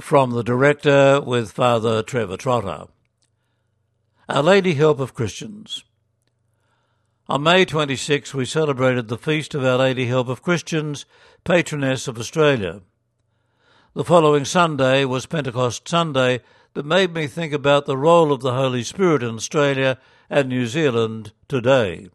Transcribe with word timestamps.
From 0.00 0.32
the 0.32 0.42
director 0.42 1.20
with 1.20 1.52
Father 1.52 2.02
Trevor 2.02 2.36
Trotter. 2.36 2.86
Our 4.28 4.42
Lady 4.42 4.74
Help 4.74 4.98
of 4.98 5.14
Christians. 5.14 5.84
On 7.28 7.44
May 7.44 7.64
26 7.64 8.34
we 8.34 8.44
celebrated 8.44 9.06
the 9.06 9.16
feast 9.16 9.54
of 9.54 9.64
Our 9.64 9.78
Lady 9.78 10.06
Help 10.06 10.26
of 10.26 10.42
Christians, 10.42 11.06
patroness 11.44 12.08
of 12.08 12.18
Australia. 12.18 12.80
The 13.94 14.02
following 14.02 14.44
Sunday 14.44 15.04
was 15.04 15.26
Pentecost 15.26 15.86
Sunday 15.86 16.40
that 16.72 16.84
made 16.84 17.14
me 17.14 17.28
think 17.28 17.52
about 17.52 17.86
the 17.86 17.96
role 17.96 18.32
of 18.32 18.40
the 18.40 18.54
Holy 18.54 18.82
Spirit 18.82 19.22
in 19.22 19.36
Australia 19.36 20.00
and 20.28 20.48
New 20.48 20.66
Zealand 20.66 21.30
today. 21.46 22.08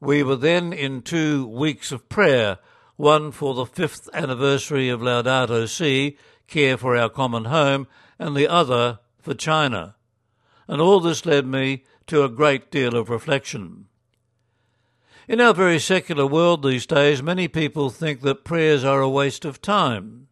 We 0.00 0.22
were 0.22 0.36
then 0.36 0.72
in 0.72 1.02
two 1.02 1.46
weeks 1.46 1.92
of 1.92 2.08
prayer, 2.08 2.56
one 2.96 3.30
for 3.30 3.52
the 3.52 3.66
fifth 3.66 4.08
anniversary 4.14 4.88
of 4.88 5.00
Laudato 5.00 5.68
Si, 5.68 6.16
care 6.52 6.76
for 6.76 6.94
our 6.96 7.08
common 7.08 7.46
home, 7.46 7.88
and 8.18 8.36
the 8.36 8.46
other 8.46 8.98
for 9.20 9.32
China. 9.32 9.96
And 10.68 10.80
all 10.80 11.00
this 11.00 11.24
led 11.24 11.46
me 11.46 11.84
to 12.08 12.22
a 12.22 12.28
great 12.28 12.70
deal 12.70 12.94
of 12.94 13.08
reflection. 13.08 13.86
In 15.26 15.40
our 15.40 15.54
very 15.54 15.78
secular 15.78 16.26
world 16.26 16.62
these 16.62 16.84
days, 16.84 17.22
many 17.22 17.48
people 17.48 17.88
think 17.88 18.20
that 18.20 18.44
prayers 18.44 18.84
are 18.84 19.00
a 19.00 19.08
waste 19.08 19.44
of 19.46 19.62
time. 19.62 20.28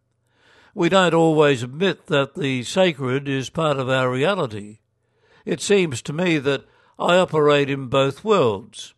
We 0.75 0.89
don't 0.89 1.13
always 1.13 1.63
admit 1.63 2.05
that 2.07 2.35
the 2.35 2.63
sacred 2.63 3.27
is 3.27 3.49
part 3.49 3.77
of 3.77 3.89
our 3.89 4.09
reality. 4.11 4.79
It 5.43 5.59
seems 5.59 6.01
to 6.03 6.13
me 6.13 6.37
that 6.37 6.65
I 6.99 7.17
operate 7.17 7.69
in 7.69 7.87
both 7.87 8.23
worlds. 8.23 8.93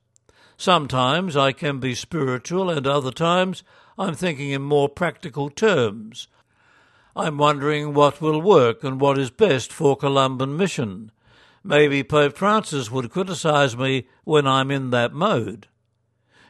Sometimes 0.58 1.38
I 1.38 1.52
can 1.54 1.80
be 1.80 1.96
spiritual, 1.96 2.70
and 2.70 2.86
other 2.86 3.12
times 3.12 3.64
I'm 3.98 4.14
thinking 4.14 4.50
in 4.50 4.62
more 4.62 4.90
practical 4.90 5.50
terms. 5.50 6.28
I'm 7.16 7.38
wondering 7.38 7.94
what 7.94 8.22
will 8.22 8.42
work 8.42 8.84
and 8.84 9.00
what 9.00 9.20
is 9.20 9.30
best 9.30 9.72
for 9.72 9.96
Columban 9.96 10.58
mission. 10.58 11.12
Maybe 11.64 12.04
Pope 12.04 12.36
Francis 12.36 12.90
would 12.90 13.12
criticize 13.12 13.78
me 13.78 14.08
when 14.24 14.48
I'm 14.48 14.72
in 14.72 14.90
that 14.90 15.14
mode. 15.14 15.68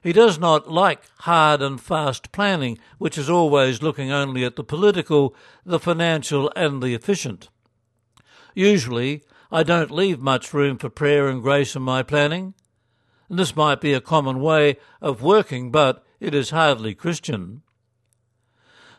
He 0.01 0.11
does 0.13 0.39
not 0.39 0.69
like 0.71 1.03
hard 1.19 1.61
and 1.61 1.79
fast 1.79 2.31
planning, 2.31 2.77
which 2.97 3.17
is 3.17 3.29
always 3.29 3.81
looking 3.81 4.11
only 4.11 4.43
at 4.43 4.55
the 4.55 4.63
political, 4.63 5.35
the 5.65 5.79
financial, 5.79 6.51
and 6.55 6.81
the 6.81 6.93
efficient. 6.93 7.49
Usually, 8.53 9.23
I 9.51 9.63
don't 9.63 9.91
leave 9.91 10.19
much 10.19 10.53
room 10.53 10.77
for 10.77 10.89
prayer 10.89 11.27
and 11.27 11.41
grace 11.41 11.75
in 11.75 11.83
my 11.83 12.03
planning. 12.03 12.53
This 13.29 13.55
might 13.55 13.81
be 13.81 13.93
a 13.93 14.01
common 14.01 14.39
way 14.39 14.77
of 15.01 15.21
working, 15.21 15.71
but 15.71 16.05
it 16.19 16.33
is 16.33 16.49
hardly 16.49 16.95
Christian. 16.95 17.61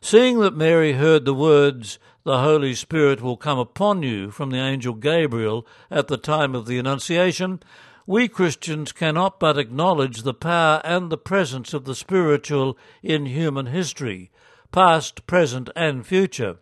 Seeing 0.05 0.41
that 0.41 0.55
Mary 0.55 0.93
heard 0.93 1.25
the 1.25 1.33
words, 1.33 1.99
The 2.25 2.41
Holy 2.41 2.75
Spirit 2.75 3.23
will 3.23 3.39
come 3.39 3.59
upon 3.59 4.03
you 4.03 4.31
from 4.31 4.51
the 4.51 4.59
angel 4.59 4.93
Gabriel 4.93 5.67
at 5.91 6.09
the 6.09 6.19
time 6.19 6.55
of 6.55 6.67
the 6.67 6.79
Annunciation, 6.79 7.63
we 8.07 8.29
Christians 8.29 8.93
cannot 8.93 9.41
but 9.41 9.57
acknowledge 9.57 10.21
the 10.21 10.35
power 10.35 10.83
and 10.85 11.09
the 11.09 11.17
presence 11.17 11.73
of 11.73 11.87
the 11.87 11.95
spiritual 11.95 12.77
in 13.03 13.25
human 13.25 13.65
history, 13.65 14.31
past, 14.73 15.27
present, 15.27 15.71
and 15.75 16.07
future. 16.07 16.59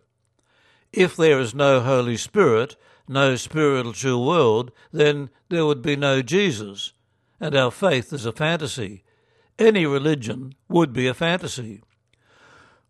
If 0.93 1.17
there 1.17 1.37
is 1.41 1.53
no 1.53 1.81
Holy 1.81 2.15
Spirit, 2.15 2.77
no 3.09 3.35
spiritual 3.35 4.25
world, 4.25 4.71
then 4.93 5.29
there 5.49 5.65
would 5.65 5.81
be 5.81 5.97
no 5.97 6.21
Jesus, 6.21 6.93
and 7.41 7.57
our 7.57 7.71
faith 7.71 8.13
is 8.13 8.25
a 8.25 8.31
fantasy. 8.31 9.03
Any 9.59 9.85
religion 9.85 10.55
would 10.69 10.93
be 10.93 11.07
a 11.07 11.13
fantasy. 11.13 11.81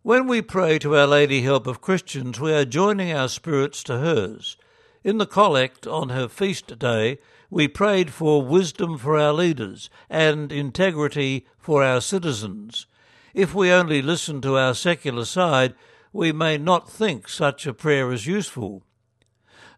When 0.04 0.26
we 0.26 0.42
pray 0.42 0.78
to 0.80 0.94
Our 0.98 1.06
Lady 1.06 1.40
Help 1.40 1.66
of 1.66 1.80
Christians, 1.80 2.38
we 2.38 2.52
are 2.52 2.66
joining 2.66 3.10
our 3.10 3.26
spirits 3.26 3.82
to 3.84 4.00
hers. 4.00 4.58
In 5.02 5.16
the 5.16 5.24
collect 5.24 5.86
on 5.86 6.10
her 6.10 6.28
feast 6.28 6.78
day, 6.78 7.20
we 7.48 7.68
prayed 7.68 8.12
for 8.12 8.42
wisdom 8.42 8.98
for 8.98 9.16
our 9.16 9.32
leaders 9.32 9.88
and 10.10 10.52
integrity 10.52 11.46
for 11.56 11.82
our 11.82 12.02
citizens. 12.02 12.86
If 13.32 13.54
we 13.54 13.70
only 13.70 14.02
listen 14.02 14.42
to 14.42 14.58
our 14.58 14.74
secular 14.74 15.24
side, 15.24 15.74
we 16.12 16.32
may 16.32 16.58
not 16.58 16.86
think 16.86 17.26
such 17.26 17.66
a 17.66 17.72
prayer 17.72 18.12
is 18.12 18.26
useful. 18.26 18.82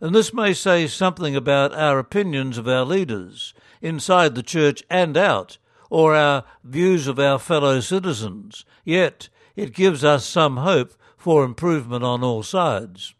And 0.00 0.12
this 0.12 0.34
may 0.34 0.54
say 0.54 0.88
something 0.88 1.36
about 1.36 1.72
our 1.72 2.00
opinions 2.00 2.59
of 2.59 2.66
our 2.66 2.84
leaders, 2.84 3.54
inside 3.81 4.34
the 4.34 4.42
church 4.42 4.82
and 4.91 5.16
out, 5.16 5.59
or 5.88 6.16
our 6.16 6.42
views 6.65 7.06
of 7.06 7.20
our 7.20 7.38
fellow 7.38 7.78
citizens, 7.78 8.65
yet 8.84 9.28
it 9.56 9.74
gives 9.74 10.04
us 10.04 10.24
some 10.24 10.58
hope 10.58 10.94
for 11.16 11.42
improvement 11.42 12.04
on 12.04 12.22
all 12.22 12.42
sides. 12.42 13.14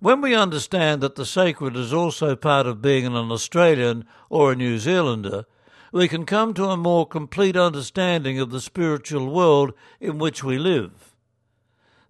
When 0.00 0.20
we 0.20 0.34
understand 0.34 1.00
that 1.02 1.16
the 1.16 1.26
sacred 1.26 1.76
is 1.76 1.92
also 1.92 2.36
part 2.36 2.66
of 2.66 2.80
being 2.80 3.04
an 3.04 3.14
Australian 3.14 4.06
or 4.30 4.52
a 4.52 4.56
New 4.56 4.78
Zealander, 4.78 5.44
we 5.92 6.06
can 6.06 6.24
come 6.24 6.54
to 6.54 6.66
a 6.66 6.76
more 6.76 7.06
complete 7.06 7.56
understanding 7.56 8.38
of 8.38 8.50
the 8.50 8.60
spiritual 8.60 9.28
world 9.28 9.72
in 10.00 10.18
which 10.18 10.44
we 10.44 10.56
live. 10.56 11.16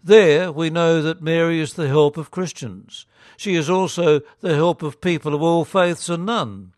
There 0.03 0.53
we 0.53 0.69
know 0.69 1.01
that 1.03 1.23
Mary 1.23 1.61
is 1.61 1.75
the 1.75 1.89
help 1.89 2.17
of 2.17 2.31
Christians. 2.31 3.07
She 3.37 3.55
is 3.55 3.71
also 3.71 4.21
the 4.41 4.55
help 4.55 4.83
of 4.83 5.01
people 5.01 5.35
of 5.35 5.43
all 5.43 5.65
faiths 5.65 6.09
and 6.09 6.27
none. 6.27 6.73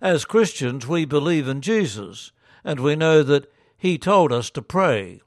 As 0.00 0.24
Christians, 0.24 0.86
we 0.86 1.04
believe 1.04 1.48
in 1.48 1.60
Jesus, 1.60 2.32
and 2.62 2.80
we 2.80 2.94
know 2.94 3.22
that 3.22 3.50
He 3.76 3.98
told 3.98 4.32
us 4.32 4.50
to 4.50 4.62
pray. 4.62 5.22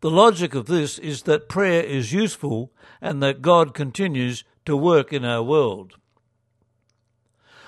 The 0.00 0.10
logic 0.10 0.54
of 0.54 0.66
this 0.66 0.98
is 0.98 1.22
that 1.22 1.48
prayer 1.48 1.82
is 1.82 2.12
useful 2.12 2.72
and 3.00 3.22
that 3.22 3.42
God 3.42 3.74
continues 3.74 4.44
to 4.66 4.76
work 4.76 5.12
in 5.12 5.24
our 5.24 5.42
world. 5.42 5.94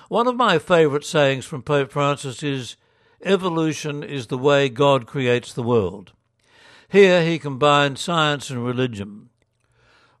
One 0.09 0.27
of 0.27 0.35
my 0.35 0.59
favourite 0.59 1.03
sayings 1.03 1.45
from 1.45 1.63
Pope 1.63 1.91
Francis 1.91 2.43
is 2.43 2.75
Evolution 3.23 4.03
is 4.03 4.27
the 4.27 4.37
way 4.37 4.69
God 4.69 5.05
creates 5.05 5.53
the 5.53 5.63
world. 5.63 6.13
Here 6.87 7.23
he 7.23 7.37
combined 7.37 7.99
science 7.99 8.49
and 8.49 8.65
religion. 8.65 9.29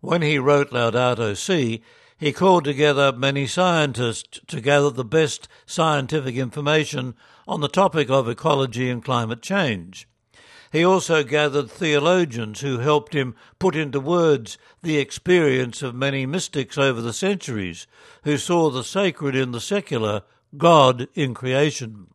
When 0.01 0.21
he 0.21 0.37
wrote 0.37 0.71
Laudato 0.71 1.35
Si, 1.35 1.81
he 2.17 2.31
called 2.33 2.65
together 2.65 3.11
many 3.11 3.47
scientists 3.47 4.39
to 4.47 4.61
gather 4.61 4.89
the 4.89 5.05
best 5.05 5.47
scientific 5.65 6.35
information 6.35 7.15
on 7.47 7.61
the 7.61 7.67
topic 7.67 8.09
of 8.09 8.27
ecology 8.27 8.89
and 8.89 9.03
climate 9.03 9.41
change. 9.41 10.07
He 10.71 10.83
also 10.83 11.23
gathered 11.23 11.71
theologians 11.71 12.61
who 12.61 12.77
helped 12.77 13.13
him 13.13 13.35
put 13.57 13.75
into 13.75 13.99
words 13.99 14.57
the 14.83 14.97
experience 14.97 15.81
of 15.81 15.95
many 15.95 16.25
mystics 16.25 16.77
over 16.77 17.01
the 17.01 17.13
centuries 17.13 17.87
who 18.23 18.37
saw 18.37 18.69
the 18.69 18.83
sacred 18.83 19.35
in 19.35 19.51
the 19.51 19.61
secular, 19.61 20.21
God 20.57 21.07
in 21.15 21.33
creation. 21.33 22.07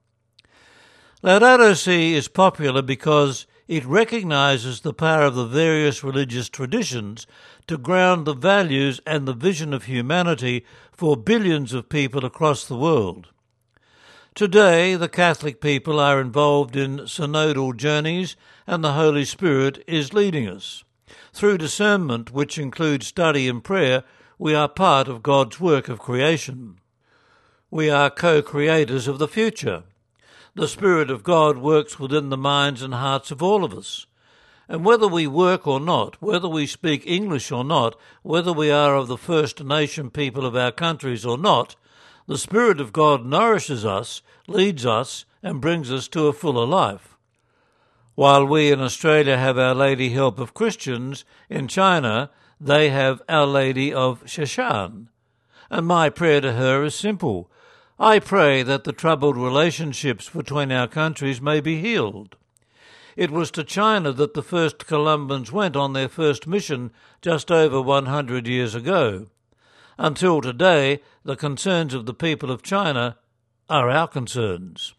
Laudato 1.23 1.75
Si 1.75 2.15
is 2.15 2.29
popular 2.29 2.83
because 2.83 3.47
it 3.67 3.85
recognizes 3.87 4.81
the 4.81 4.93
power 4.93 5.23
of 5.23 5.35
the 5.35 5.47
various 5.47 6.05
religious 6.05 6.49
traditions 6.49 7.27
to 7.67 7.79
ground 7.79 8.27
the 8.27 8.35
values 8.35 9.01
and 9.07 9.27
the 9.27 9.33
vision 9.33 9.73
of 9.73 9.85
humanity 9.85 10.65
for 10.93 11.17
billions 11.17 11.73
of 11.73 11.89
people 11.89 12.25
across 12.25 12.67
the 12.67 12.77
world. 12.77 13.29
Today, 14.35 14.97
the 14.97 15.09
Catholic 15.09 15.61
people 15.61 16.01
are 16.01 16.21
involved 16.21 16.75
in 16.75 17.07
synodal 17.07 17.77
journeys, 17.77 18.35
and 18.67 18.83
the 18.83 18.95
Holy 18.95 19.25
Spirit 19.25 19.85
is 19.87 20.13
leading 20.13 20.49
us. 20.49 20.83
Through 21.33 21.59
discernment, 21.59 22.33
which 22.33 22.59
includes 22.59 23.07
study 23.07 23.47
and 23.47 23.63
prayer, 23.63 24.03
we 24.37 24.53
are 24.53 24.69
part 24.69 25.07
of 25.07 25.23
God's 25.23 25.61
work 25.61 25.89
of 25.89 26.01
creation. 26.01 26.81
We 27.71 27.89
are 27.89 28.11
co 28.11 28.43
creators 28.43 29.07
of 29.07 29.21
the 29.21 29.29
future. 29.29 29.85
The 30.57 30.67
Spirit 30.67 31.13
of 31.13 31.23
God 31.23 31.59
works 31.59 32.01
within 32.01 32.31
the 32.31 32.37
minds 32.37 32.83
and 32.83 32.95
hearts 32.95 33.31
of 33.31 33.41
all 33.41 33.63
of 33.63 33.73
us. 33.73 34.07
And 34.69 34.85
whether 34.85 35.07
we 35.07 35.29
work 35.29 35.65
or 35.65 35.79
not, 35.79 36.21
whether 36.21 36.49
we 36.49 36.67
speak 36.67 37.05
English 37.07 37.53
or 37.53 37.63
not, 37.63 37.95
whether 38.25 38.53
we 38.53 38.69
are 38.69 38.97
of 38.97 39.07
the 39.07 39.17
First 39.17 39.63
Nation 39.63 40.11
people 40.11 40.45
of 40.45 40.57
our 40.57 40.73
countries 40.73 41.25
or 41.25 41.39
not, 41.39 41.77
the 42.27 42.39
Spirit 42.39 42.81
of 42.81 42.93
God 42.93 43.27
nourishes 43.27 43.85
us, 43.85 44.23
leads 44.47 44.87
us, 44.87 45.25
and 45.43 45.61
brings 45.61 45.93
us 45.93 46.09
to 46.09 46.27
a 46.27 46.33
fuller 46.33 46.67
life. 46.67 47.17
While 48.15 48.47
we 48.47 48.71
in 48.73 48.81
Australia 48.81 49.37
have 49.37 49.59
Our 49.59 49.75
Lady 49.75 50.11
Help 50.11 50.39
of 50.39 50.55
Christians, 50.55 51.25
in 51.51 51.69
China 51.69 52.31
they 52.61 52.91
have 52.91 53.21
Our 53.29 53.47
Lady 53.47 53.93
of 53.93 54.23
Sheshan. 54.25 55.09
And 55.69 55.87
my 55.87 56.09
prayer 56.09 56.41
to 56.41 56.53
her 56.53 56.85
is 56.85 56.95
simple. 56.95 57.51
I 57.99 58.21
pray 58.21 58.63
that 58.63 58.85
the 58.85 58.93
troubled 58.93 59.37
relationships 59.37 60.31
between 60.31 60.73
our 60.73 60.89
countries 60.89 61.41
may 61.41 61.61
be 61.61 61.81
healed. 61.81 62.37
It 63.17 63.31
was 63.31 63.51
to 63.53 63.65
China 63.65 64.13
that 64.13 64.35
the 64.35 64.43
first 64.43 64.87
Columbans 64.87 65.53
went 65.53 65.77
on 65.77 65.93
their 65.93 66.09
first 66.09 66.47
mission 66.47 66.91
just 67.21 67.51
over 67.51 67.81
100 67.81 68.47
years 68.47 68.75
ago. 68.75 69.27
Until 69.99 70.41
today, 70.41 71.01
the 71.25 71.37
concerns 71.37 71.95
of 71.95 72.07
the 72.07 72.15
people 72.15 72.51
of 72.51 72.63
China 72.63 73.17
are 73.69 73.89
our 73.89 74.09
concerns. 74.09 74.95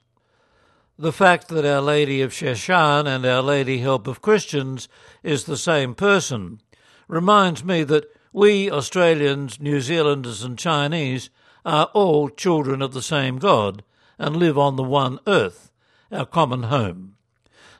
The 0.97 1.11
fact 1.11 1.49
that 1.49 1.65
Our 1.65 1.81
Lady 1.81 2.21
of 2.21 2.31
Sheshan 2.31 3.05
and 3.05 3.25
Our 3.25 3.41
Lady 3.41 3.79
Help 3.79 4.07
of 4.07 4.21
Christians 4.21 4.87
is 5.23 5.43
the 5.43 5.57
same 5.57 5.93
person 5.93 6.61
reminds 7.09 7.63
me 7.63 7.83
that 7.83 8.05
we 8.31 8.71
Australians, 8.71 9.59
New 9.59 9.81
Zealanders, 9.81 10.41
and 10.43 10.57
Chinese 10.57 11.29
are 11.65 11.89
all 11.93 12.29
children 12.29 12.81
of 12.81 12.93
the 12.93 13.01
same 13.01 13.39
God 13.39 13.83
and 14.17 14.37
live 14.37 14.57
on 14.57 14.77
the 14.77 14.83
one 14.83 15.19
earth, 15.27 15.71
our 16.11 16.25
common 16.25 16.63
home. 16.63 17.17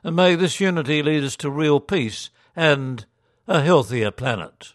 And 0.04 0.14
may 0.14 0.34
this 0.34 0.60
unity 0.60 1.02
lead 1.02 1.24
us 1.24 1.36
to 1.36 1.50
real 1.50 1.80
peace 1.80 2.30
and 2.54 3.06
a 3.48 3.62
healthier 3.62 4.10
planet. 4.10 4.74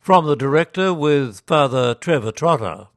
From 0.00 0.26
the 0.26 0.36
director 0.36 0.94
with 0.94 1.40
Father 1.46 1.94
Trevor 1.94 2.32
Trotter. 2.32 2.88